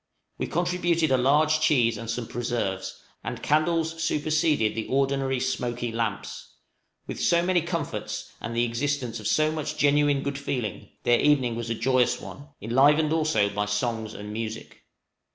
[0.39, 6.55] We contributed a large cheese and some preserves, and candles superseded the ordinary smoky lamps.
[7.05, 11.55] With so many comforts, and the existence of so much genuine good feeling, their evening
[11.55, 14.81] was a joyous one, enlivened also by songs and music.